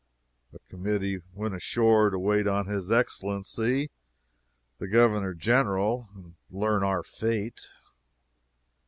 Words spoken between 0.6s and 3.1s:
committee went ashore to wait on his